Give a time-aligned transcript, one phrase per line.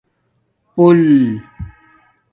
[0.75, 1.07] پُݸل